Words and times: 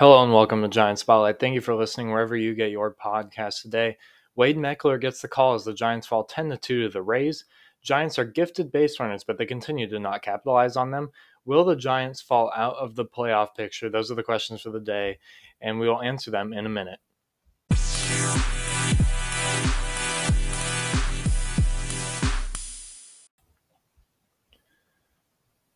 Hello 0.00 0.22
and 0.22 0.32
welcome 0.32 0.62
to 0.62 0.68
Giant 0.68 0.98
Spotlight. 0.98 1.38
Thank 1.38 1.54
you 1.54 1.60
for 1.60 1.74
listening 1.74 2.08
wherever 2.08 2.34
you 2.34 2.54
get 2.54 2.70
your 2.70 2.94
podcast 2.94 3.60
today. 3.60 3.98
Wade 4.34 4.56
Meckler 4.56 4.98
gets 4.98 5.20
the 5.20 5.28
call 5.28 5.52
as 5.52 5.64
the 5.64 5.74
Giants 5.74 6.06
fall 6.06 6.24
10 6.24 6.48
to 6.48 6.56
2 6.56 6.84
to 6.84 6.88
the 6.88 7.02
Rays. 7.02 7.44
Giants 7.82 8.18
are 8.18 8.24
gifted 8.24 8.72
base 8.72 8.98
runners, 8.98 9.24
but 9.24 9.36
they 9.36 9.44
continue 9.44 9.86
to 9.90 9.98
not 9.98 10.22
capitalize 10.22 10.74
on 10.74 10.90
them. 10.90 11.10
Will 11.44 11.64
the 11.64 11.76
Giants 11.76 12.22
fall 12.22 12.50
out 12.56 12.76
of 12.76 12.94
the 12.94 13.04
playoff 13.04 13.54
picture? 13.54 13.90
Those 13.90 14.10
are 14.10 14.14
the 14.14 14.22
questions 14.22 14.62
for 14.62 14.70
the 14.70 14.80
day, 14.80 15.18
and 15.60 15.78
we 15.78 15.86
will 15.86 16.00
answer 16.00 16.30
them 16.30 16.54
in 16.54 16.64
a 16.64 16.70
minute. 16.70 17.00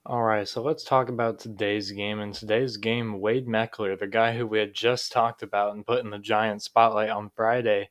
All 0.06 0.22
right, 0.22 0.46
so 0.46 0.60
let's 0.60 0.84
talk 0.84 1.08
about 1.08 1.38
today's 1.38 1.90
game. 1.90 2.20
In 2.20 2.30
today's 2.32 2.76
game, 2.76 3.22
Wade 3.22 3.46
Meckler, 3.46 3.98
the 3.98 4.06
guy 4.06 4.36
who 4.36 4.46
we 4.46 4.58
had 4.58 4.74
just 4.74 5.10
talked 5.10 5.42
about 5.42 5.74
and 5.74 5.86
put 5.86 6.04
in 6.04 6.10
the 6.10 6.18
giant 6.18 6.60
spotlight 6.60 7.08
on 7.08 7.30
Friday, 7.34 7.88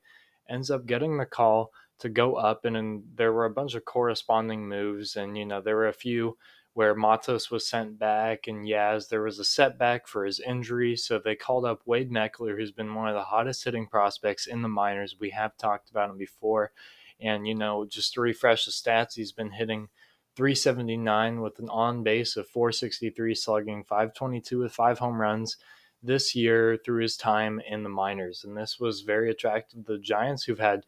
ends 0.48 0.70
up 0.70 0.86
getting 0.86 1.18
the 1.18 1.26
call 1.26 1.72
to 1.98 2.10
go 2.10 2.36
up. 2.36 2.66
And, 2.66 3.02
there 3.16 3.34
were 3.34 3.46
a 3.46 3.50
bunch 3.50 3.74
of 3.74 3.86
corresponding 3.86 4.70
moves. 4.70 5.16
And, 5.16 5.36
you 5.36 5.44
know, 5.44 5.60
there 5.60 5.76
were 5.76 5.88
a 5.88 5.94
few 5.94 6.38
where 6.74 6.94
Matos 6.94 7.50
was 7.50 7.68
sent 7.68 7.98
back 7.98 8.46
and 8.46 8.68
Yaz, 8.68 9.10
there 9.10 9.24
was 9.24 9.40
a 9.40 9.44
setback 9.44 10.06
for 10.06 10.24
his 10.24 10.40
injury. 10.40 10.96
So 10.96 11.18
they 11.18 11.36
called 11.36 11.66
up 11.66 11.82
Wade 11.88 12.12
Meckler, 12.12 12.56
who's 12.56 12.72
been 12.72 12.94
one 12.94 13.10
of 13.10 13.16
the 13.16 13.24
hottest 13.24 13.64
hitting 13.64 13.88
prospects 13.88 14.46
in 14.46 14.62
the 14.62 14.68
minors. 14.70 15.16
We 15.20 15.32
have 15.32 15.58
talked 15.58 15.90
about 15.90 16.12
him 16.12 16.20
before. 16.20 16.74
And, 17.20 17.48
you 17.48 17.56
know, 17.56 17.86
just 17.86 18.14
to 18.14 18.22
refresh 18.22 18.66
the 18.66 18.72
stats, 18.72 19.16
he's 19.16 19.32
been 19.32 19.54
hitting– 19.54 19.90
379 20.36 21.42
with 21.42 21.60
an 21.60 21.70
on 21.70 22.04
base 22.04 22.36
of 22.36 22.48
463 22.48 23.36
slugging, 23.36 23.84
522 23.84 24.60
with 24.60 24.74
five 24.74 25.00
home 25.00 25.22
runs 25.22 25.58
this 26.02 26.36
year 26.36 26.78
through 26.84 27.02
his 27.02 27.16
time 27.16 27.62
in 27.68 27.84
the 27.84 27.90
minors. 27.90 28.44
And 28.44 28.58
this 28.58 28.80
was 28.80 29.02
very 29.02 29.30
attractive 29.30 29.86
to 29.86 29.94
the 29.94 30.00
Giants 30.00 30.44
who've 30.44 30.60
had, 30.60 30.86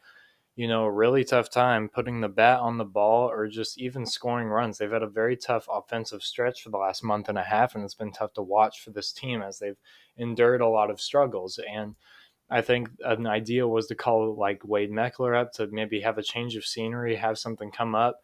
you 0.56 0.68
know, 0.68 0.84
a 0.84 0.92
really 0.92 1.24
tough 1.24 1.50
time 1.50 1.90
putting 1.90 2.22
the 2.22 2.28
bat 2.28 2.60
on 2.60 2.78
the 2.78 2.86
ball 2.86 3.30
or 3.30 3.48
just 3.48 3.80
even 3.80 4.06
scoring 4.06 4.48
runs. 4.48 4.78
They've 4.78 4.92
had 4.92 5.04
a 5.04 5.08
very 5.08 5.38
tough 5.38 5.68
offensive 5.72 6.24
stretch 6.24 6.64
for 6.64 6.70
the 6.70 6.78
last 6.78 7.04
month 7.04 7.30
and 7.30 7.38
a 7.38 7.44
half, 7.44 7.76
and 7.76 7.84
it's 7.84 7.94
been 7.94 8.12
tough 8.12 8.34
to 8.34 8.42
watch 8.42 8.82
for 8.82 8.90
this 8.90 9.14
team 9.14 9.42
as 9.42 9.60
they've 9.60 9.80
endured 10.18 10.62
a 10.62 10.68
lot 10.68 10.90
of 10.90 11.00
struggles. 11.00 11.60
And 11.70 11.96
I 12.50 12.62
think 12.62 12.90
an 13.04 13.26
idea 13.26 13.68
was 13.68 13.88
to 13.88 13.96
call 13.96 14.36
like 14.36 14.62
Wade 14.66 14.92
Meckler 14.92 15.40
up 15.40 15.54
to 15.54 15.68
maybe 15.68 16.02
have 16.02 16.18
a 16.18 16.24
change 16.24 16.56
of 16.56 16.66
scenery, 16.66 17.16
have 17.16 17.38
something 17.38 17.72
come 17.72 17.96
up 17.96 18.22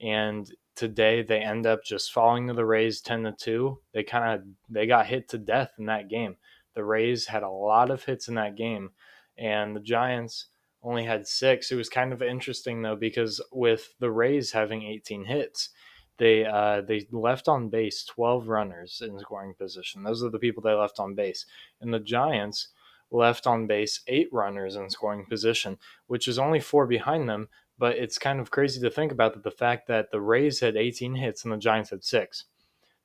and 0.00 0.50
today 0.74 1.22
they 1.22 1.40
end 1.40 1.66
up 1.66 1.84
just 1.84 2.12
falling 2.12 2.48
to 2.48 2.54
the 2.54 2.64
Rays 2.64 3.00
10 3.00 3.24
to 3.24 3.32
2. 3.32 3.78
They 3.92 4.02
kind 4.02 4.34
of 4.34 4.46
they 4.68 4.86
got 4.86 5.06
hit 5.06 5.28
to 5.30 5.38
death 5.38 5.72
in 5.78 5.86
that 5.86 6.08
game. 6.08 6.36
The 6.74 6.84
Rays 6.84 7.26
had 7.26 7.42
a 7.42 7.50
lot 7.50 7.90
of 7.90 8.04
hits 8.04 8.28
in 8.28 8.34
that 8.36 8.56
game 8.56 8.90
and 9.36 9.74
the 9.74 9.80
Giants 9.80 10.46
only 10.82 11.04
had 11.04 11.26
6. 11.26 11.70
It 11.70 11.76
was 11.76 11.88
kind 11.88 12.12
of 12.12 12.22
interesting 12.22 12.82
though 12.82 12.96
because 12.96 13.40
with 13.52 13.94
the 13.98 14.10
Rays 14.10 14.52
having 14.52 14.82
18 14.82 15.24
hits, 15.24 15.70
they 16.18 16.44
uh, 16.44 16.82
they 16.82 17.06
left 17.10 17.48
on 17.48 17.70
base 17.70 18.04
12 18.04 18.48
runners 18.48 19.02
in 19.04 19.18
scoring 19.18 19.54
position. 19.58 20.02
Those 20.02 20.22
are 20.22 20.30
the 20.30 20.38
people 20.38 20.62
they 20.62 20.72
left 20.72 21.00
on 21.00 21.14
base. 21.14 21.46
And 21.80 21.92
the 21.92 21.98
Giants 21.98 22.68
left 23.10 23.46
on 23.46 23.66
base 23.66 24.00
eight 24.06 24.28
runners 24.30 24.76
in 24.76 24.90
scoring 24.90 25.24
position, 25.26 25.78
which 26.06 26.28
is 26.28 26.38
only 26.38 26.60
four 26.60 26.86
behind 26.86 27.28
them, 27.28 27.48
but 27.80 27.96
it's 27.96 28.18
kind 28.18 28.40
of 28.40 28.50
crazy 28.50 28.78
to 28.78 28.90
think 28.90 29.10
about 29.10 29.32
that 29.32 29.42
the 29.42 29.50
fact 29.50 29.88
that 29.88 30.10
the 30.10 30.20
Rays 30.20 30.60
had 30.60 30.76
18 30.76 31.14
hits 31.14 31.44
and 31.44 31.52
the 31.52 31.56
Giants 31.56 31.88
had 31.88 32.04
six. 32.04 32.44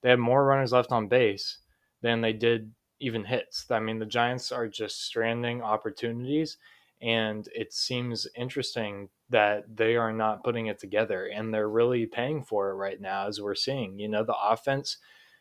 They 0.02 0.10
had 0.10 0.20
more 0.20 0.46
runners 0.46 0.74
left 0.74 0.92
on 0.92 1.08
base 1.08 1.60
than 2.02 2.20
they 2.20 2.34
did 2.34 2.74
even 3.00 3.24
hits. 3.24 3.72
I 3.72 3.80
mean, 3.80 4.00
the 4.00 4.06
Giants 4.06 4.52
are 4.52 4.68
just 4.68 5.02
stranding 5.02 5.62
opportunities, 5.62 6.58
and 7.02 7.48
it 7.56 7.72
seems 7.72 8.28
interesting 8.36 9.08
that 9.30 9.64
they 9.74 9.96
are 9.96 10.12
not 10.12 10.44
putting 10.44 10.68
it 10.68 10.78
together, 10.78 11.28
and 11.28 11.54
they're 11.54 11.70
really 11.70 12.06
paying 12.06 12.44
for 12.44 12.70
it 12.70 12.76
right 12.76 13.00
now, 13.00 13.28
as 13.28 13.40
we're 13.40 13.56
seeing. 13.56 13.98
You 13.98 14.10
know, 14.10 14.26
the 14.26 14.36
offense 14.38 14.98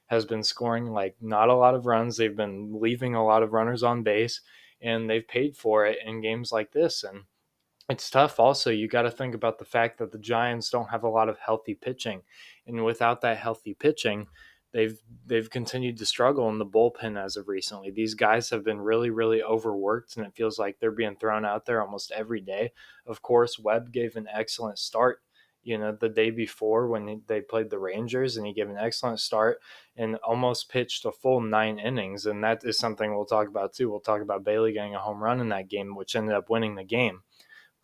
has 0.06 0.24
been 0.24 0.44
scoring 0.44 0.92
like 0.92 1.16
not 1.20 1.48
a 1.48 1.56
lot 1.56 1.74
of 1.74 1.86
runs, 1.86 2.16
they've 2.16 2.36
been 2.36 2.80
leaving 2.80 3.16
a 3.16 3.24
lot 3.26 3.42
of 3.42 3.52
runners 3.52 3.82
on 3.82 4.04
base, 4.04 4.42
and 4.80 5.10
they've 5.10 5.26
paid 5.26 5.56
for 5.56 5.84
it 5.86 5.98
in 6.06 6.20
games 6.20 6.52
like 6.52 6.70
this. 6.70 7.02
And 7.02 7.24
it's 7.90 8.08
tough 8.08 8.40
also 8.40 8.70
you 8.70 8.88
got 8.88 9.02
to 9.02 9.10
think 9.10 9.34
about 9.34 9.58
the 9.58 9.64
fact 9.64 9.98
that 9.98 10.10
the 10.10 10.18
giants 10.18 10.70
don't 10.70 10.90
have 10.90 11.04
a 11.04 11.08
lot 11.08 11.28
of 11.28 11.38
healthy 11.38 11.74
pitching 11.74 12.22
and 12.66 12.84
without 12.84 13.20
that 13.20 13.36
healthy 13.36 13.74
pitching 13.74 14.26
they've 14.74 14.98
they've 15.24 15.48
continued 15.48 15.96
to 15.96 16.04
struggle 16.04 16.50
in 16.50 16.58
the 16.58 16.66
bullpen 16.66 17.16
as 17.16 17.36
of 17.36 17.48
recently. 17.48 17.90
These 17.90 18.14
guys 18.14 18.50
have 18.50 18.64
been 18.64 18.80
really 18.80 19.08
really 19.08 19.42
overworked 19.42 20.16
and 20.16 20.26
it 20.26 20.34
feels 20.34 20.58
like 20.58 20.78
they're 20.78 20.90
being 20.90 21.16
thrown 21.16 21.46
out 21.46 21.64
there 21.64 21.80
almost 21.80 22.10
every 22.10 22.40
day. 22.40 22.72
Of 23.06 23.22
course 23.22 23.58
webb 23.58 23.92
gave 23.92 24.16
an 24.16 24.28
excellent 24.30 24.78
start 24.78 25.20
you 25.62 25.78
know 25.78 25.92
the 25.92 26.08
day 26.08 26.30
before 26.30 26.88
when 26.88 27.22
they 27.26 27.40
played 27.40 27.70
the 27.70 27.78
rangers 27.78 28.36
and 28.36 28.46
he 28.46 28.52
gave 28.52 28.68
an 28.68 28.76
excellent 28.76 29.20
start 29.20 29.60
and 29.96 30.16
almost 30.16 30.68
pitched 30.68 31.06
a 31.06 31.12
full 31.12 31.40
nine 31.40 31.78
innings 31.78 32.26
and 32.26 32.42
that 32.42 32.62
is 32.64 32.76
something 32.76 33.14
we'll 33.14 33.24
talk 33.24 33.48
about 33.48 33.72
too. 33.72 33.88
We'll 33.88 34.00
talk 34.00 34.20
about 34.20 34.44
bailey 34.44 34.72
getting 34.72 34.94
a 34.94 34.98
home 34.98 35.22
run 35.22 35.40
in 35.40 35.48
that 35.50 35.68
game 35.68 35.94
which 35.94 36.16
ended 36.16 36.34
up 36.34 36.50
winning 36.50 36.74
the 36.74 36.84
game 36.84 37.22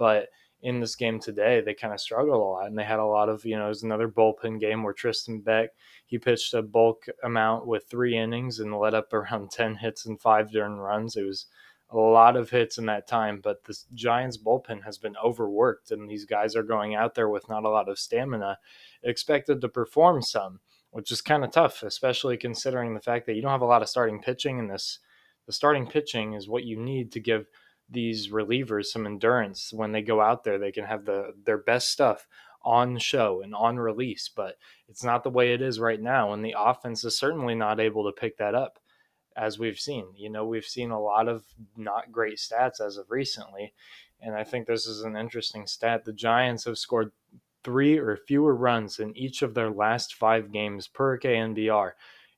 but 0.00 0.30
in 0.62 0.80
this 0.80 0.96
game 0.96 1.20
today, 1.20 1.60
they 1.60 1.74
kind 1.74 1.92
of 1.92 2.00
struggled 2.00 2.40
a 2.40 2.44
lot, 2.44 2.66
and 2.66 2.78
they 2.78 2.84
had 2.84 2.98
a 2.98 3.04
lot 3.04 3.28
of 3.28 3.44
you 3.44 3.56
know 3.56 3.66
it 3.66 3.68
was 3.68 3.82
another 3.82 4.08
bullpen 4.08 4.58
game 4.58 4.82
where 4.82 4.94
Tristan 4.94 5.40
Beck 5.40 5.70
he 6.06 6.18
pitched 6.18 6.54
a 6.54 6.62
bulk 6.62 7.04
amount 7.22 7.66
with 7.66 7.84
three 7.84 8.16
innings 8.16 8.60
and 8.60 8.76
led 8.76 8.94
up 8.94 9.12
around 9.12 9.50
ten 9.52 9.76
hits 9.76 10.06
and 10.06 10.18
five 10.18 10.48
earned 10.56 10.82
runs. 10.82 11.16
It 11.16 11.24
was 11.24 11.46
a 11.90 11.98
lot 11.98 12.36
of 12.36 12.48
hits 12.48 12.78
in 12.78 12.86
that 12.86 13.06
time, 13.06 13.40
but 13.42 13.64
the 13.64 13.76
Giants 13.92 14.38
bullpen 14.38 14.84
has 14.84 14.96
been 14.96 15.16
overworked, 15.22 15.90
and 15.90 16.08
these 16.08 16.24
guys 16.24 16.56
are 16.56 16.62
going 16.62 16.94
out 16.94 17.14
there 17.14 17.28
with 17.28 17.48
not 17.50 17.64
a 17.64 17.68
lot 17.68 17.90
of 17.90 17.98
stamina, 17.98 18.58
expected 19.02 19.60
to 19.60 19.68
perform 19.68 20.22
some, 20.22 20.60
which 20.92 21.12
is 21.12 21.20
kind 21.20 21.44
of 21.44 21.50
tough, 21.50 21.82
especially 21.82 22.38
considering 22.38 22.94
the 22.94 23.00
fact 23.00 23.26
that 23.26 23.34
you 23.34 23.42
don't 23.42 23.50
have 23.50 23.60
a 23.60 23.66
lot 23.66 23.82
of 23.82 23.88
starting 23.88 24.22
pitching 24.22 24.58
in 24.58 24.68
this. 24.68 24.98
The 25.46 25.52
starting 25.52 25.86
pitching 25.86 26.34
is 26.34 26.48
what 26.48 26.64
you 26.64 26.78
need 26.78 27.12
to 27.12 27.20
give 27.20 27.46
these 27.90 28.28
relievers 28.28 28.86
some 28.86 29.06
endurance. 29.06 29.72
When 29.72 29.92
they 29.92 30.02
go 30.02 30.20
out 30.20 30.44
there 30.44 30.58
they 30.58 30.72
can 30.72 30.84
have 30.84 31.04
the 31.04 31.34
their 31.44 31.58
best 31.58 31.90
stuff 31.90 32.26
on 32.62 32.98
show 32.98 33.40
and 33.40 33.54
on 33.54 33.78
release 33.78 34.28
but 34.28 34.58
it's 34.86 35.02
not 35.02 35.24
the 35.24 35.30
way 35.30 35.54
it 35.54 35.62
is 35.62 35.80
right 35.80 36.00
now 36.00 36.32
and 36.32 36.44
the 36.44 36.54
offense 36.58 37.02
is 37.04 37.18
certainly 37.18 37.54
not 37.54 37.80
able 37.80 38.04
to 38.04 38.20
pick 38.20 38.36
that 38.36 38.54
up 38.54 38.78
as 39.34 39.58
we've 39.58 39.78
seen. 39.78 40.06
You 40.16 40.28
know 40.30 40.44
we've 40.44 40.64
seen 40.64 40.90
a 40.90 41.00
lot 41.00 41.26
of 41.28 41.44
not 41.76 42.12
great 42.12 42.36
stats 42.36 42.80
as 42.80 42.96
of 42.96 43.10
recently 43.10 43.72
and 44.20 44.34
i 44.34 44.44
think 44.44 44.66
this 44.66 44.86
is 44.86 45.02
an 45.02 45.16
interesting 45.16 45.66
stat. 45.66 46.04
The 46.04 46.12
giants 46.12 46.64
have 46.64 46.78
scored 46.78 47.12
three 47.64 47.98
or 47.98 48.16
fewer 48.16 48.54
runs 48.54 48.98
in 48.98 49.16
each 49.16 49.42
of 49.42 49.54
their 49.54 49.70
last 49.70 50.14
five 50.14 50.52
games 50.52 50.86
per 50.88 51.18
knbr 51.18 51.92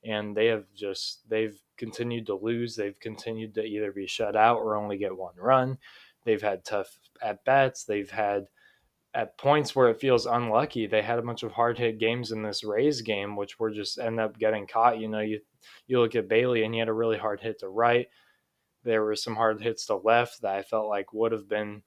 and 0.05 0.37
they 0.37 0.47
have 0.47 0.65
just 0.75 1.29
they've 1.29 1.61
continued 1.82 2.26
to 2.26 2.37
lose. 2.37 2.76
They've 2.76 2.98
continued 3.00 3.54
to 3.54 3.65
either 3.65 3.91
be 3.91 4.06
shut 4.06 4.37
out 4.37 4.59
or 4.59 4.76
only 4.76 4.98
get 4.98 5.16
one 5.16 5.34
run. 5.37 5.78
They've 6.25 6.41
had 6.41 6.65
tough 6.65 6.97
at 7.20 7.44
bats. 7.44 7.82
They've 7.82 8.09
had 8.09 8.47
at 9.15 9.37
points 9.37 9.75
where 9.75 9.88
it 9.91 10.00
feels 10.00 10.26
unlucky. 10.26 10.87
They 10.87 11.03
had 11.03 11.19
a 11.19 11.22
bunch 11.22 11.42
of 11.42 11.50
hard 11.50 11.76
hit 11.76 11.98
games 11.98 12.31
in 12.31 12.41
this 12.41 12.62
Rays 12.62 13.00
game, 13.00 13.34
which 13.34 13.59
were 13.59 13.72
just 13.72 13.98
end 13.98 14.21
up 14.21 14.38
getting 14.38 14.69
caught. 14.69 15.00
You 15.00 15.09
know, 15.09 15.19
you 15.19 15.41
you 15.88 15.98
look 15.98 16.15
at 16.15 16.28
Bailey 16.28 16.62
and 16.62 16.72
he 16.72 16.78
had 16.78 16.88
a 16.88 16.92
really 16.92 17.19
hard 17.19 17.41
hit 17.41 17.59
to 17.59 17.69
right. 17.69 18.06
There 18.84 19.03
were 19.03 19.16
some 19.16 19.34
hard 19.34 19.60
hits 19.60 19.87
to 19.87 19.97
left 19.97 20.42
that 20.42 20.54
I 20.54 20.62
felt 20.62 20.87
like 20.87 21.12
would 21.12 21.32
have 21.32 21.48
been 21.48 21.82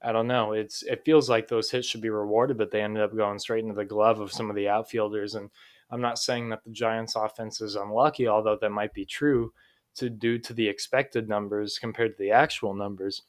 I 0.00 0.12
don't 0.12 0.28
know. 0.28 0.52
It's 0.52 0.84
it 0.84 1.04
feels 1.04 1.28
like 1.28 1.48
those 1.48 1.72
hits 1.72 1.88
should 1.88 2.02
be 2.02 2.10
rewarded, 2.10 2.56
but 2.56 2.70
they 2.70 2.82
ended 2.82 3.02
up 3.02 3.16
going 3.16 3.40
straight 3.40 3.64
into 3.64 3.74
the 3.74 3.84
glove 3.84 4.20
of 4.20 4.32
some 4.32 4.48
of 4.48 4.54
the 4.54 4.68
outfielders. 4.68 5.34
And 5.34 5.50
I'm 5.94 6.00
not 6.00 6.18
saying 6.18 6.48
that 6.48 6.64
the 6.64 6.72
Giants' 6.72 7.14
offense 7.14 7.60
is 7.60 7.76
unlucky, 7.76 8.26
although 8.26 8.58
that 8.60 8.70
might 8.70 8.92
be 8.92 9.04
true 9.04 9.52
to 9.94 10.10
due 10.10 10.38
to 10.40 10.52
the 10.52 10.68
expected 10.68 11.28
numbers 11.28 11.78
compared 11.78 12.16
to 12.16 12.22
the 12.22 12.32
actual 12.32 12.74
numbers. 12.74 13.22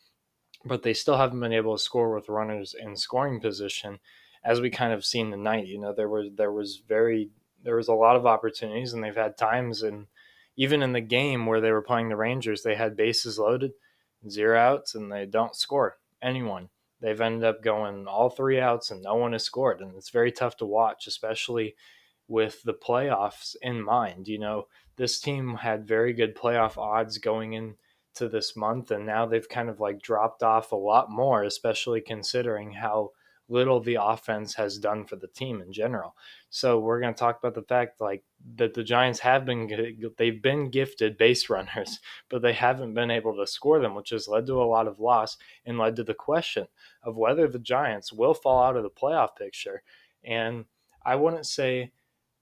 But 0.66 0.82
they 0.82 0.96
still 0.96 1.16
haven't 1.16 1.40
been 1.40 1.54
able 1.54 1.78
to 1.78 1.84
score 1.84 2.16
with 2.16 2.28
runners 2.28 2.74
in 2.74 2.96
scoring 2.96 3.40
position, 3.40 4.00
as 4.44 4.62
we 4.62 4.72
kind 4.72 4.94
of 4.94 5.06
seen 5.06 5.30
tonight. 5.30 5.68
You 5.68 5.80
know, 5.80 5.94
there 5.94 6.10
was 6.10 6.30
there 6.36 6.52
was 6.52 6.82
very 6.88 7.30
there 7.62 7.76
was 7.76 7.88
a 7.88 7.94
lot 7.94 8.16
of 8.16 8.26
opportunities, 8.26 8.94
and 8.94 9.04
they've 9.04 9.16
had 9.16 9.38
times 9.38 9.84
and 9.84 10.08
even 10.56 10.82
in 10.82 10.94
the 10.94 11.02
game 11.02 11.46
where 11.46 11.62
they 11.62 11.72
were 11.72 11.84
playing 11.84 12.10
the 12.10 12.16
Rangers, 12.16 12.64
they 12.64 12.74
had 12.74 12.98
bases 12.98 13.38
loaded, 13.38 13.74
zero 14.28 14.58
outs, 14.58 14.96
and 14.96 15.12
they 15.12 15.28
don't 15.28 15.56
score 15.56 15.98
anyone. 16.20 16.70
They've 17.00 17.22
ended 17.22 17.44
up 17.44 17.62
going 17.62 18.08
all 18.08 18.32
three 18.32 18.60
outs 18.60 18.90
and 18.90 19.04
no 19.04 19.14
one 19.14 19.34
has 19.34 19.44
scored. 19.44 19.82
And 19.82 19.96
it's 19.96 20.10
very 20.10 20.32
tough 20.32 20.58
to 20.58 20.66
watch, 20.66 21.06
especially 21.06 21.76
with 22.28 22.62
the 22.64 22.74
playoffs 22.74 23.56
in 23.62 23.84
mind. 23.84 24.28
You 24.28 24.40
know, 24.40 24.68
this 24.96 25.20
team 25.20 25.56
had 25.56 25.88
very 25.88 26.14
good 26.14 26.36
playoff 26.36 26.78
odds 26.78 27.18
going 27.18 27.54
into 27.54 28.30
this 28.30 28.56
month, 28.56 28.92
and 28.92 29.06
now 29.06 29.26
they've 29.26 29.48
kind 29.48 29.70
of 29.70 29.80
like 29.80 30.02
dropped 30.02 30.44
off 30.44 30.72
a 30.72 30.76
lot 30.76 31.12
more, 31.12 31.44
especially 31.44 32.02
considering 32.02 32.72
how 32.72 33.12
little 33.48 33.80
the 33.80 33.98
offense 34.02 34.56
has 34.56 34.80
done 34.80 35.06
for 35.06 35.18
the 35.18 35.28
team 35.28 35.62
in 35.62 35.72
general. 35.72 36.16
So 36.50 36.80
we're 36.80 37.00
going 37.00 37.14
to 37.14 37.20
talk 37.20 37.38
about 37.38 37.54
the 37.54 37.62
fact 37.62 38.02
like 38.02 38.24
that 38.56 38.74
the 38.74 38.84
Giants 38.84 39.20
have 39.20 39.46
been 39.46 39.70
they've 40.18 40.42
been 40.42 40.70
gifted 40.70 41.18
base 41.18 41.50
runners, 41.50 42.00
but 42.30 42.42
they 42.42 42.54
haven't 42.54 42.94
been 42.94 43.12
able 43.12 43.36
to 43.38 43.48
score 43.48 43.80
them, 43.80 43.96
which 43.96 44.10
has 44.10 44.28
led 44.28 44.48
to 44.48 44.62
a 44.62 44.64
lot 44.64 44.88
of 44.88 45.00
loss 45.00 45.38
and 45.66 45.78
led 45.78 45.96
to 45.98 46.04
the 46.04 46.14
question 46.14 46.68
of 47.04 47.18
whether 47.18 47.48
the 47.48 47.60
Giants 47.60 48.12
will 48.12 48.34
fall 48.34 48.64
out 48.64 48.78
of 48.78 48.84
the 48.84 48.90
playoff 48.90 49.36
picture. 49.38 49.84
And 50.24 50.66
I 51.06 51.16
wouldn't 51.16 51.46
say 51.46 51.92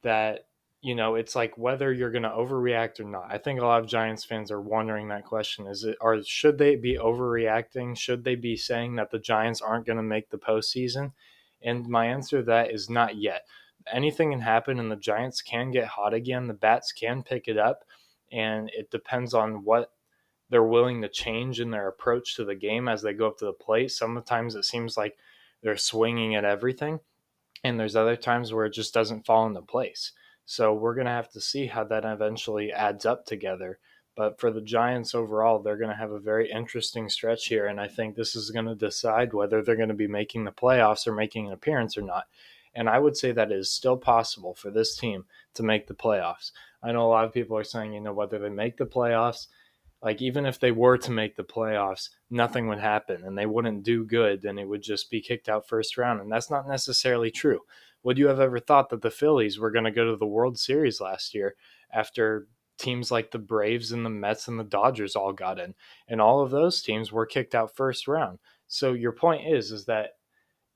that 0.04 0.46
you 0.84 0.96
know, 0.96 1.16
it's 1.16 1.34
like 1.34 1.58
whether 1.58 1.94
you're 1.94 2.12
going 2.12 2.24
to 2.24 2.30
overreact 2.30 3.00
or 3.00 3.06
not. 3.06 3.28
I 3.30 3.38
think 3.38 3.62
a 3.62 3.66
lot 3.66 3.80
of 3.80 3.88
Giants 3.88 4.26
fans 4.26 4.52
are 4.52 4.60
wondering 4.60 5.08
that 5.08 5.24
question: 5.24 5.66
Is 5.66 5.86
it, 5.86 5.96
or 6.02 6.22
should 6.24 6.58
they 6.58 6.76
be 6.76 6.98
overreacting? 6.98 7.98
Should 7.98 8.26
they 8.26 8.36
be 8.36 8.58
saying 8.58 8.98
that 8.98 9.10
the 9.10 9.18
Giants 9.18 9.62
aren't 9.62 9.86
going 9.86 9.98
to 9.98 10.04
make 10.04 10.30
the 10.30 10.38
postseason? 10.38 11.14
And 11.62 11.88
my 11.88 12.08
answer 12.08 12.40
to 12.40 12.44
that 12.48 12.72
is 12.72 12.90
not 12.90 13.16
yet. 13.16 13.46
Anything 13.92 14.32
can 14.32 14.42
happen, 14.42 14.78
and 14.78 14.92
the 14.92 14.98
Giants 14.98 15.42
can 15.42 15.72
get 15.72 15.88
hot 15.88 16.14
again. 16.14 16.48
The 16.48 16.54
bats 16.54 16.92
can 16.92 17.24
pick 17.24 17.48
it 17.48 17.58
up, 17.58 17.86
and 18.30 18.70
it 18.74 18.92
depends 18.92 19.34
on 19.34 19.64
what 19.64 19.92
they're 20.50 20.64
willing 20.64 21.02
to 21.02 21.10
change 21.10 21.62
in 21.62 21.72
their 21.72 21.88
approach 21.88 22.36
to 22.36 22.44
the 22.44 22.56
game 22.56 22.90
as 22.90 23.02
they 23.02 23.14
go 23.14 23.28
up 23.28 23.38
to 23.38 23.46
the 23.46 23.54
plate. 23.54 23.92
Sometimes 23.92 24.54
it 24.56 24.66
seems 24.66 24.98
like 24.98 25.18
they're 25.62 25.78
swinging 25.78 26.36
at 26.36 26.44
everything, 26.44 27.00
and 27.64 27.80
there's 27.80 27.96
other 27.96 28.16
times 28.16 28.52
where 28.52 28.66
it 28.66 28.74
just 28.74 28.94
doesn't 28.94 29.26
fall 29.26 29.46
into 29.48 29.62
place. 29.62 30.12
So 30.46 30.74
we're 30.74 30.96
going 30.96 31.06
to 31.06 31.12
have 31.12 31.32
to 31.32 31.42
see 31.42 31.68
how 31.68 31.86
that 31.86 32.04
eventually 32.04 32.72
adds 32.72 33.06
up 33.06 33.26
together. 33.26 33.80
But 34.16 34.40
for 34.40 34.52
the 34.52 34.62
Giants 34.62 35.16
overall, 35.16 35.60
they're 35.60 35.78
going 35.78 35.90
to 35.90 35.96
have 35.96 36.12
a 36.12 36.20
very 36.20 36.52
interesting 36.52 37.10
stretch 37.10 37.48
here. 37.48 37.66
And 37.66 37.80
I 37.80 37.88
think 37.88 38.16
this 38.16 38.36
is 38.36 38.52
going 38.52 38.66
to 38.66 38.76
decide 38.76 39.34
whether 39.34 39.62
they're 39.62 39.76
going 39.76 39.90
to 39.90 39.96
be 39.96 40.08
making 40.08 40.44
the 40.44 40.52
playoffs 40.52 41.08
or 41.08 41.14
making 41.14 41.48
an 41.48 41.54
appearance 41.54 41.98
or 41.98 42.02
not. 42.02 42.26
And 42.76 42.90
I 42.90 43.00
would 43.00 43.16
say 43.16 43.32
that 43.32 43.52
it 43.52 43.58
is 43.58 43.72
still 43.72 43.98
possible 43.98 44.54
for 44.54 44.70
this 44.70 44.98
team 44.98 45.26
to 45.56 45.64
make 45.64 45.88
the 45.88 45.94
playoffs. 45.94 46.52
I 46.82 46.92
know 46.92 47.06
a 47.06 47.10
lot 47.10 47.26
of 47.26 47.34
people 47.34 47.58
are 47.58 47.64
saying, 47.64 47.94
you 47.94 48.02
know, 48.02 48.14
whether 48.14 48.38
they 48.38 48.50
make 48.50 48.78
the 48.78 48.86
playoffs, 48.86 49.48
like 50.04 50.22
even 50.22 50.46
if 50.46 50.60
they 50.60 50.72
were 50.72 50.98
to 50.98 51.12
make 51.12 51.36
the 51.36 51.44
playoffs, 51.44 52.10
nothing 52.30 52.68
would 52.68 52.80
happen 52.80 53.24
and 53.24 53.38
they 53.38 53.46
wouldn't 53.46 53.84
do 53.84 54.06
good 54.06 54.44
and 54.44 54.60
it 54.60 54.68
would 54.68 54.84
just 54.84 55.10
be 55.10 55.22
kicked 55.22 55.48
out 55.48 55.68
first 55.68 55.98
round. 55.98 56.20
And 56.20 56.30
that's 56.30 56.52
not 56.52 56.68
necessarily 56.68 57.32
true. 57.32 57.62
Would 58.04 58.18
you 58.18 58.28
have 58.28 58.42
ever 58.42 58.60
thought 58.60 58.90
that 58.90 59.02
the 59.02 59.10
Phillies 59.10 59.58
were 59.58 59.72
going 59.72 59.86
to 59.86 59.92
go 59.92 60.12
to 60.12 60.18
the 60.18 60.26
World 60.26 60.60
Series 60.60 61.00
last 61.00 61.34
year 61.34 61.56
after 61.94 62.48
teams 62.78 63.12
like 63.12 63.32
the 63.32 63.40
Braves 63.40 63.94
and 63.94 64.06
the 64.06 64.10
Mets 64.10 64.50
and 64.50 64.60
the 64.60 64.66
Dodgers 64.66 65.16
all 65.16 65.32
got 65.32 65.58
in? 65.58 65.74
And 66.10 66.20
all 66.20 66.42
of 66.42 66.52
those 66.52 66.82
teams 66.82 67.14
were 67.14 67.26
kicked 67.26 67.56
out 67.56 67.74
first 67.74 68.06
round. 68.06 68.40
So 68.68 68.92
your 68.92 69.14
point 69.14 69.48
is 69.48 69.72
is 69.72 69.86
that 69.86 70.12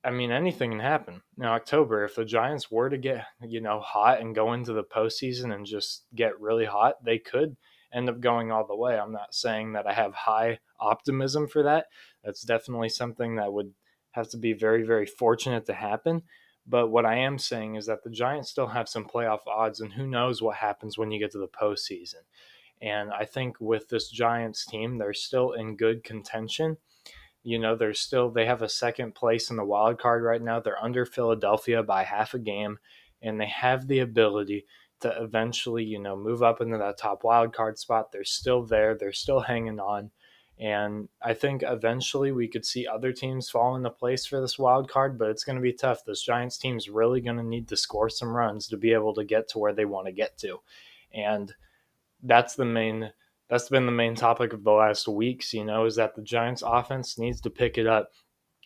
I 0.06 0.12
mean 0.12 0.32
anything 0.32 0.72
can 0.72 0.80
happen. 0.80 1.22
In 1.38 1.44
October, 1.44 2.06
if 2.06 2.16
the 2.16 2.24
Giants 2.24 2.72
were 2.72 2.90
to 2.90 2.98
get, 2.98 3.26
you 3.46 3.60
know, 3.60 3.82
hot 3.82 4.22
and 4.22 4.34
go 4.34 4.54
into 4.54 4.72
the 4.72 4.86
postseason 4.86 5.54
and 5.54 5.66
just 5.66 6.06
get 6.16 6.40
really 6.40 6.66
hot, 6.66 7.04
they 7.04 7.18
could 7.18 7.58
end 7.94 8.10
up 8.10 8.20
going 8.20 8.52
all 8.52 8.66
the 8.66 8.76
way. 8.76 8.98
I'm 8.98 9.12
not 9.12 9.34
saying 9.34 9.74
that 9.74 9.88
I 9.88 9.94
have 9.94 10.14
high 10.14 10.60
optimism 10.80 11.48
for 11.48 11.64
that. 11.64 11.88
That's 12.24 12.42
definitely 12.42 12.90
something 12.90 13.36
that 13.36 13.54
would 13.54 13.74
have 14.12 14.30
to 14.30 14.38
be 14.38 14.54
very, 14.54 14.84
very 14.84 15.06
fortunate 15.06 15.66
to 15.68 15.74
happen. 15.74 16.24
But 16.66 16.88
what 16.90 17.06
I 17.06 17.16
am 17.16 17.38
saying 17.38 17.76
is 17.76 17.86
that 17.86 18.04
the 18.04 18.10
Giants 18.10 18.50
still 18.50 18.68
have 18.68 18.90
some 18.90 19.06
playoff 19.06 19.48
odds, 19.48 19.80
and 19.80 19.94
who 19.94 20.06
knows 20.06 20.42
what 20.42 20.58
happens 20.58 20.98
when 20.98 21.12
you 21.12 21.20
get 21.20 21.32
to 21.32 21.38
the 21.38 21.48
postseason. 21.48 22.26
And 22.82 23.12
I 23.12 23.26
think 23.26 23.60
with 23.60 23.88
this 23.90 24.10
Giants 24.10 24.66
team, 24.66 24.98
they're 24.98 25.14
still 25.14 25.54
in 25.54 25.78
good 25.78 26.04
contention. 26.04 26.78
You 27.44 27.58
know, 27.58 27.76
they're 27.76 27.94
still 27.94 28.30
they 28.30 28.46
have 28.46 28.62
a 28.62 28.70
second 28.70 29.16
place 29.16 29.50
in 29.50 29.56
the 29.56 29.64
wild 29.64 30.00
card 30.00 30.24
right 30.24 30.42
now. 30.42 30.60
They're 30.60 30.84
under 30.84 31.06
Philadelphia 31.06 31.82
by 31.82 32.04
half 32.04 32.34
a 32.34 32.40
game, 32.40 32.80
and 33.22 33.40
they 33.40 33.48
have 33.48 33.88
the 33.88 34.00
ability 34.00 34.66
to 35.02 35.22
eventually, 35.22 35.84
you 35.84 36.00
know, 36.00 36.16
move 36.16 36.42
up 36.42 36.62
into 36.62 36.78
that 36.78 36.98
top 36.98 37.24
wild 37.24 37.54
card 37.54 37.78
spot. 37.78 38.12
They're 38.12 38.24
still 38.24 38.64
there. 38.64 38.96
They're 38.96 39.14
still 39.14 39.42
hanging 39.42 39.80
on. 39.80 40.12
And 40.60 41.08
I 41.22 41.36
think 41.36 41.64
eventually 41.64 42.32
we 42.32 42.48
could 42.48 42.66
see 42.66 42.88
other 42.88 43.14
teams 43.14 43.50
fall 43.50 43.76
into 43.76 43.92
place 43.92 44.26
for 44.26 44.42
this 44.42 44.58
wild 44.58 44.90
card, 44.90 45.20
but 45.20 45.30
it's 45.30 45.44
going 45.44 45.56
to 45.56 45.62
be 45.62 45.74
tough. 45.74 46.04
This 46.04 46.24
Giants 46.24 46.58
team's 46.58 46.90
really 46.90 47.22
going 47.22 47.38
to 47.38 47.44
need 47.44 47.68
to 47.68 47.78
score 47.78 48.10
some 48.10 48.36
runs 48.36 48.68
to 48.68 48.78
be 48.78 48.92
able 48.92 49.14
to 49.16 49.24
get 49.24 49.50
to 49.50 49.60
where 49.60 49.74
they 49.74 49.86
want 49.86 50.08
to 50.08 50.12
get 50.12 50.38
to. 50.40 50.62
And 51.14 51.54
that's 52.24 52.56
the 52.56 52.66
main 52.66 53.12
that's 53.50 53.70
been 53.70 53.86
the 53.86 53.92
main 53.94 54.16
topic 54.16 54.52
of 54.52 54.64
the 54.64 54.72
last 54.72 55.08
weeks, 55.08 55.54
you 55.54 55.64
know, 55.64 55.86
is 55.86 55.96
that 55.96 56.16
the 56.16 56.22
Giants 56.22 56.64
offense 56.66 57.18
needs 57.18 57.40
to 57.42 57.50
pick 57.50 57.78
it 57.78 57.88
up 57.88 58.12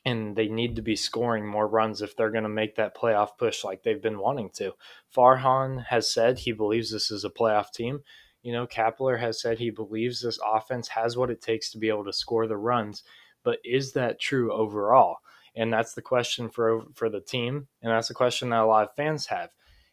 and 0.03 0.35
they 0.35 0.47
need 0.47 0.75
to 0.75 0.81
be 0.81 0.95
scoring 0.95 1.45
more 1.45 1.67
runs 1.67 2.01
if 2.01 2.15
they're 2.15 2.31
going 2.31 2.43
to 2.43 2.49
make 2.49 2.75
that 2.75 2.95
playoff 2.95 3.37
push 3.37 3.63
like 3.63 3.83
they've 3.83 4.01
been 4.01 4.19
wanting 4.19 4.49
to. 4.49 4.73
Farhan 5.15 5.85
has 5.85 6.11
said 6.11 6.39
he 6.39 6.51
believes 6.51 6.91
this 6.91 7.11
is 7.11 7.23
a 7.23 7.29
playoff 7.29 7.71
team. 7.71 8.01
You 8.41 8.53
know, 8.53 8.65
Kapler 8.65 9.19
has 9.19 9.39
said 9.39 9.59
he 9.59 9.69
believes 9.69 10.21
this 10.21 10.39
offense 10.45 10.87
has 10.89 11.15
what 11.15 11.29
it 11.29 11.41
takes 11.41 11.71
to 11.71 11.77
be 11.77 11.89
able 11.89 12.05
to 12.05 12.13
score 12.13 12.47
the 12.47 12.57
runs, 12.57 13.03
but 13.43 13.59
is 13.63 13.93
that 13.93 14.19
true 14.19 14.51
overall? 14.51 15.17
And 15.55 15.71
that's 15.71 15.93
the 15.93 16.01
question 16.01 16.49
for 16.49 16.85
for 16.95 17.09
the 17.09 17.19
team, 17.19 17.67
and 17.81 17.91
that's 17.91 18.07
the 18.07 18.13
question 18.13 18.49
that 18.49 18.61
a 18.61 18.65
lot 18.65 18.87
of 18.87 18.95
fans 18.95 19.27
have. 19.27 19.49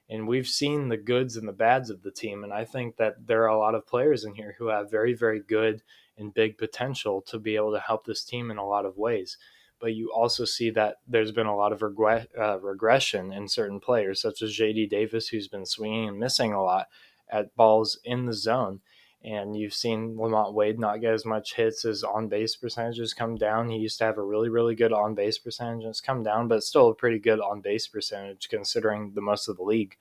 And 0.09 0.27
we've 0.27 0.47
seen 0.47 0.89
the 0.89 0.97
goods 0.97 1.37
and 1.37 1.47
the 1.47 1.53
bads 1.53 1.91
of 1.91 2.03
the 2.03 2.11
team, 2.11 2.43
and 2.43 2.53
I 2.53 2.65
think 2.65 2.97
that 2.97 3.27
there 3.27 3.43
are 3.43 3.49
a 3.49 3.59
lot 3.59 3.75
of 3.75 3.87
players 3.87 4.25
in 4.25 4.35
here 4.35 4.55
who 4.59 4.69
have 4.69 4.91
very, 4.91 5.13
very 5.13 5.41
good 5.41 5.83
and 6.17 6.33
big 6.33 6.57
potential 6.57 7.21
to 7.23 7.39
be 7.39 7.57
able 7.57 7.73
to 7.73 7.81
help 7.81 8.07
this 8.07 8.25
team 8.25 8.51
in 8.51 8.57
a 8.57 8.67
lot 8.67 8.87
of 8.87 8.97
ways. 8.97 9.37
But 9.81 9.95
you 9.95 10.13
also 10.13 10.45
see 10.45 10.71
that 10.71 10.97
there's 11.07 11.33
been 11.33 11.47
a 11.47 11.57
lot 11.57 11.73
of 11.73 11.81
regre- 11.81 12.27
uh, 12.39 12.59
regression 12.61 13.33
in 13.33 13.49
certain 13.49 13.81
players, 13.81 14.21
such 14.21 14.43
as 14.43 14.57
JD 14.57 14.91
Davis, 14.91 15.29
who's 15.29 15.49
been 15.49 15.67
swinging 15.67 16.09
and 16.09 16.19
missing 16.19 16.53
a 16.53 16.63
lot 16.63 16.89
at 17.31 17.55
balls 17.57 17.99
in 18.05 18.27
the 18.27 18.33
zone. 18.33 18.81
And 19.23 19.57
you've 19.57 19.75
seen 19.75 20.15
LaMonte 20.15 20.55
Wade 20.55 20.79
not 20.79 21.01
get 21.01 21.13
as 21.13 21.25
much 21.25 21.55
hits 21.55 21.85
as 21.85 22.05
on 22.05 22.29
base 22.29 22.55
percentages 22.55 23.15
come 23.15 23.37
down. 23.37 23.69
He 23.69 23.79
used 23.79 23.99
to 23.99 24.05
have 24.05 24.17
a 24.17 24.23
really, 24.23 24.49
really 24.49 24.77
good 24.77 24.93
on 24.93 25.15
base 25.15 25.39
percentage. 25.39 25.85
It's 25.85 26.01
come 26.01 26.23
down, 26.23 26.47
but 26.47 26.59
it's 26.59 26.69
still 26.69 26.89
a 26.89 26.95
pretty 26.95 27.19
good 27.19 27.41
on 27.41 27.61
base 27.61 27.89
percentage 27.89 28.49
considering 28.49 29.13
the 29.15 29.21
most 29.21 29.49
of 29.49 29.57
the 29.57 29.65
league. 29.65 29.97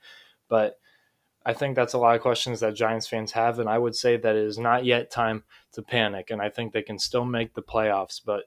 But 0.48 0.78
I 1.44 1.52
think 1.52 1.74
that's 1.74 1.94
a 1.94 1.98
lot 1.98 2.14
of 2.14 2.22
questions 2.22 2.60
that 2.60 2.74
Giants 2.74 3.08
fans 3.08 3.32
have. 3.32 3.58
And 3.58 3.68
I 3.68 3.78
would 3.78 3.96
say 3.96 4.16
that 4.16 4.36
it 4.36 4.44
is 4.44 4.58
not 4.58 4.84
yet 4.84 5.10
time 5.10 5.42
to 5.72 5.82
panic. 5.82 6.30
And 6.30 6.40
I 6.40 6.48
think 6.48 6.72
they 6.72 6.82
can 6.82 6.98
still 6.98 7.24
make 7.24 7.54
the 7.54 7.62
playoffs. 7.62 8.20
But 8.24 8.44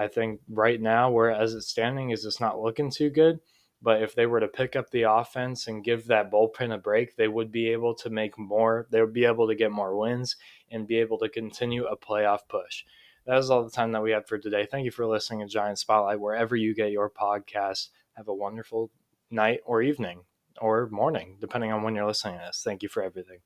I 0.00 0.08
think 0.08 0.40
right 0.48 0.80
now, 0.80 1.10
where 1.10 1.30
as 1.30 1.52
it's 1.54 1.68
standing, 1.68 2.08
is 2.08 2.24
it's 2.24 2.40
not 2.40 2.58
looking 2.58 2.90
too 2.90 3.10
good. 3.10 3.40
But 3.82 4.02
if 4.02 4.14
they 4.14 4.24
were 4.24 4.40
to 4.40 4.48
pick 4.48 4.74
up 4.74 4.90
the 4.90 5.02
offense 5.02 5.66
and 5.66 5.84
give 5.84 6.06
that 6.06 6.30
bullpen 6.30 6.74
a 6.74 6.78
break, 6.78 7.16
they 7.16 7.28
would 7.28 7.52
be 7.52 7.68
able 7.68 7.94
to 7.96 8.08
make 8.08 8.38
more. 8.38 8.86
They 8.90 9.00
would 9.02 9.12
be 9.12 9.26
able 9.26 9.46
to 9.48 9.54
get 9.54 9.70
more 9.70 9.96
wins 9.96 10.36
and 10.70 10.86
be 10.86 10.98
able 10.98 11.18
to 11.18 11.28
continue 11.28 11.84
a 11.84 11.98
playoff 11.98 12.40
push. 12.48 12.84
That 13.26 13.38
is 13.38 13.50
all 13.50 13.62
the 13.62 13.70
time 13.70 13.92
that 13.92 14.02
we 14.02 14.12
had 14.12 14.26
for 14.26 14.38
today. 14.38 14.66
Thank 14.66 14.86
you 14.86 14.90
for 14.90 15.06
listening 15.06 15.40
to 15.40 15.46
Giant 15.46 15.78
Spotlight 15.78 16.20
wherever 16.20 16.56
you 16.56 16.74
get 16.74 16.92
your 16.92 17.10
podcast. 17.10 17.88
Have 18.14 18.28
a 18.28 18.34
wonderful 18.34 18.90
night 19.30 19.60
or 19.66 19.82
evening 19.82 20.22
or 20.60 20.88
morning, 20.90 21.36
depending 21.40 21.72
on 21.72 21.82
when 21.82 21.94
you're 21.94 22.06
listening 22.06 22.38
to 22.38 22.46
this. 22.46 22.62
Thank 22.64 22.82
you 22.82 22.88
for 22.88 23.02
everything. 23.02 23.40